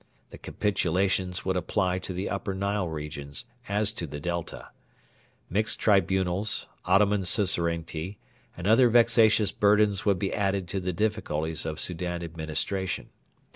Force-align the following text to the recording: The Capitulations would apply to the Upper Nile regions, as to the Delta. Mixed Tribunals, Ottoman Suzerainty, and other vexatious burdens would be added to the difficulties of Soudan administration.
The 0.31 0.39
Capitulations 0.39 1.45
would 1.45 1.55
apply 1.55 1.99
to 1.99 2.11
the 2.11 2.27
Upper 2.27 2.55
Nile 2.55 2.87
regions, 2.87 3.45
as 3.69 3.91
to 3.91 4.07
the 4.07 4.19
Delta. 4.19 4.69
Mixed 5.47 5.77
Tribunals, 5.79 6.67
Ottoman 6.85 7.23
Suzerainty, 7.23 8.17
and 8.57 8.65
other 8.65 8.89
vexatious 8.89 9.51
burdens 9.51 10.03
would 10.03 10.17
be 10.17 10.33
added 10.33 10.67
to 10.69 10.79
the 10.79 10.91
difficulties 10.91 11.67
of 11.67 11.79
Soudan 11.79 12.23
administration. 12.23 13.09